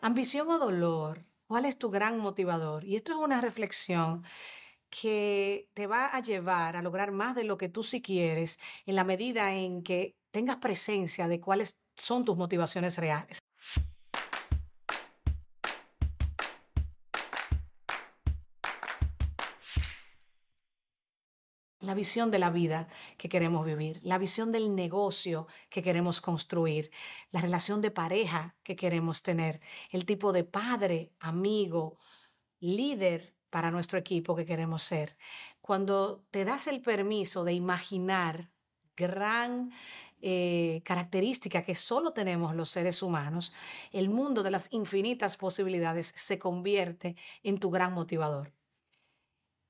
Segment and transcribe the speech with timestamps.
[0.00, 2.84] Ambición o dolor, ¿cuál es tu gran motivador?
[2.84, 4.24] Y esto es una reflexión
[4.90, 8.96] que te va a llevar a lograr más de lo que tú sí quieres en
[8.96, 13.38] la medida en que tengas presencia de cuáles son tus motivaciones reales.
[21.88, 22.86] La visión de la vida
[23.16, 26.90] que queremos vivir, la visión del negocio que queremos construir,
[27.30, 31.98] la relación de pareja que queremos tener, el tipo de padre, amigo,
[32.60, 35.16] líder para nuestro equipo que queremos ser.
[35.62, 38.52] Cuando te das el permiso de imaginar
[38.94, 39.72] gran
[40.20, 43.54] eh, característica que solo tenemos los seres humanos,
[43.92, 48.52] el mundo de las infinitas posibilidades se convierte en tu gran motivador.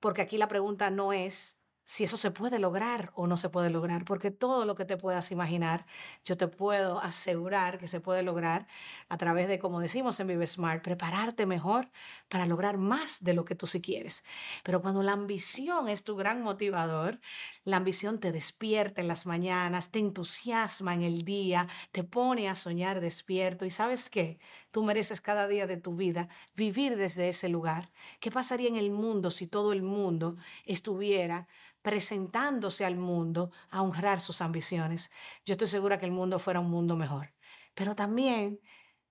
[0.00, 1.59] Porque aquí la pregunta no es
[1.90, 4.96] si eso se puede lograr o no se puede lograr, porque todo lo que te
[4.96, 5.86] puedas imaginar,
[6.24, 8.68] yo te puedo asegurar que se puede lograr
[9.08, 11.90] a través de, como decimos en Vive Smart, prepararte mejor
[12.28, 14.22] para lograr más de lo que tú sí quieres.
[14.62, 17.18] Pero cuando la ambición es tu gran motivador,
[17.64, 22.54] la ambición te despierta en las mañanas, te entusiasma en el día, te pone a
[22.54, 24.38] soñar despierto y sabes qué,
[24.70, 27.90] tú mereces cada día de tu vida vivir desde ese lugar.
[28.20, 31.48] ¿Qué pasaría en el mundo si todo el mundo estuviera
[31.82, 35.10] presentándose al mundo a honrar sus ambiciones.
[35.44, 37.32] Yo estoy segura que el mundo fuera un mundo mejor.
[37.74, 38.60] Pero también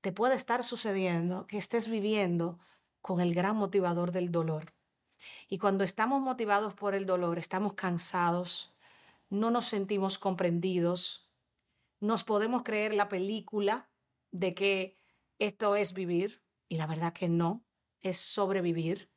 [0.01, 2.59] te puede estar sucediendo que estés viviendo
[3.01, 4.73] con el gran motivador del dolor.
[5.49, 8.73] Y cuando estamos motivados por el dolor, estamos cansados,
[9.29, 11.29] no nos sentimos comprendidos,
[11.99, 13.89] nos podemos creer la película
[14.31, 14.98] de que
[15.39, 17.65] esto es vivir, y la verdad que no,
[18.01, 19.09] es sobrevivir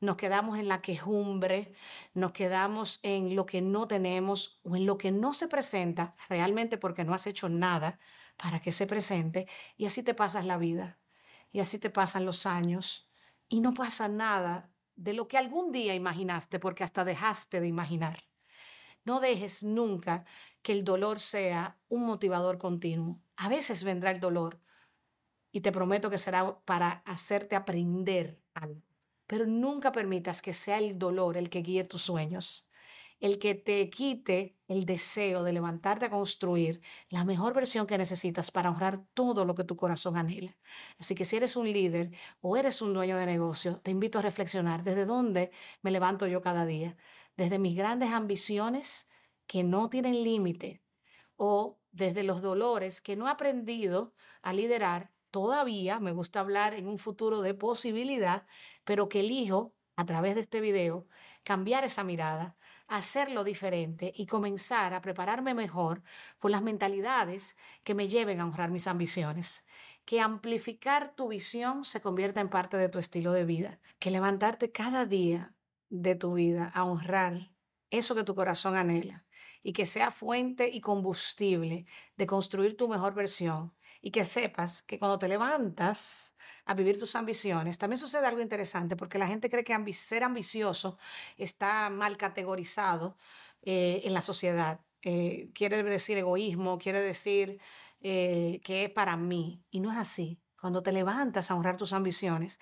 [0.00, 1.72] nos quedamos en la quejumbre,
[2.14, 6.78] nos quedamos en lo que no tenemos o en lo que no se presenta realmente
[6.78, 7.98] porque no has hecho nada
[8.36, 10.98] para que se presente y así te pasas la vida
[11.50, 13.08] y así te pasan los años
[13.48, 18.24] y no pasa nada de lo que algún día imaginaste porque hasta dejaste de imaginar.
[19.04, 20.24] No dejes nunca
[20.62, 23.20] que el dolor sea un motivador continuo.
[23.36, 24.60] A veces vendrá el dolor
[25.52, 28.88] y te prometo que será para hacerte aprender algo
[29.28, 32.66] pero nunca permitas que sea el dolor el que guíe tus sueños,
[33.20, 38.50] el que te quite el deseo de levantarte a construir la mejor versión que necesitas
[38.50, 40.56] para honrar todo lo que tu corazón anhela.
[40.98, 42.10] Así que si eres un líder
[42.40, 45.50] o eres un dueño de negocio, te invito a reflexionar desde dónde
[45.82, 46.96] me levanto yo cada día,
[47.36, 49.08] desde mis grandes ambiciones
[49.46, 50.82] que no tienen límite
[51.36, 56.86] o desde los dolores que no he aprendido a liderar todavía, me gusta hablar en
[56.86, 58.46] un futuro de posibilidad,
[58.84, 61.06] pero que elijo a través de este video
[61.42, 62.56] cambiar esa mirada,
[62.86, 66.02] hacerlo diferente y comenzar a prepararme mejor
[66.38, 69.66] con las mentalidades que me lleven a honrar mis ambiciones.
[70.04, 73.80] Que amplificar tu visión se convierta en parte de tu estilo de vida.
[73.98, 75.54] Que levantarte cada día
[75.90, 77.52] de tu vida a honrar
[77.90, 79.26] eso que tu corazón anhela
[79.62, 81.86] y que sea fuente y combustible
[82.16, 87.16] de construir tu mejor versión y que sepas que cuando te levantas a vivir tus
[87.16, 90.98] ambiciones, también sucede algo interesante porque la gente cree que ser ambicioso
[91.36, 93.16] está mal categorizado
[93.62, 94.80] eh, en la sociedad.
[95.02, 97.60] Eh, quiere decir egoísmo, quiere decir
[98.00, 100.40] eh, que es para mí y no es así.
[100.60, 102.60] Cuando te levantas a honrar tus ambiciones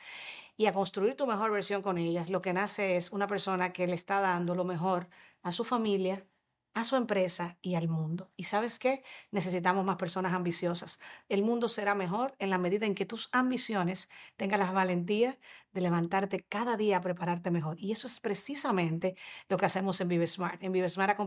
[0.57, 3.87] y a construir tu mejor versión con ellas, lo que nace es una persona que
[3.87, 5.09] le está dando lo mejor
[5.43, 6.27] a su familia,
[6.77, 8.31] a su empresa y al mundo.
[8.37, 9.03] ¿Y sabes qué?
[9.31, 11.01] Necesitamos más personas ambiciosas.
[11.31, 15.39] El mundo será mejor en la medida en que tus ambiciones tengan la valentía
[15.73, 17.81] de levantarte cada día a prepararte mejor.
[17.81, 19.17] Y eso es precisamente
[19.49, 20.63] lo que hacemos en Vive Smart.
[20.63, 21.19] En Vive Smart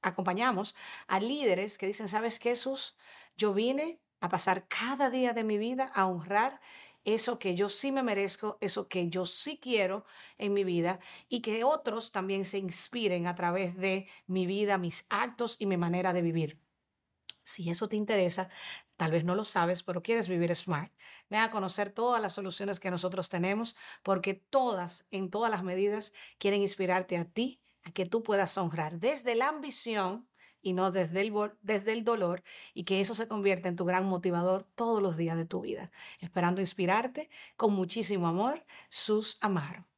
[0.00, 0.74] acompañamos,
[1.08, 2.96] a líderes que dicen, ¿sabes qué, Jesús?
[3.36, 6.58] Yo vine a pasar cada día de mi vida a honrar
[7.04, 10.04] eso que yo sí me merezco, eso que yo sí quiero
[10.38, 15.06] en mi vida y que otros también se inspiren a través de mi vida, mis
[15.08, 16.60] actos y mi manera de vivir.
[17.44, 18.48] Si eso te interesa,
[18.96, 20.92] tal vez no lo sabes, pero quieres vivir smart.
[21.28, 26.12] Ven a conocer todas las soluciones que nosotros tenemos, porque todas, en todas las medidas,
[26.38, 30.29] quieren inspirarte a ti, a que tú puedas honrar desde la ambición
[30.62, 32.42] y no desde el, desde el dolor
[32.74, 35.90] y que eso se convierta en tu gran motivador todos los días de tu vida.
[36.20, 39.89] Esperando inspirarte con muchísimo amor, Sus Amaro.